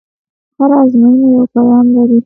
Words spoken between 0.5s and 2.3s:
هره ازموینه یو پیغام لري.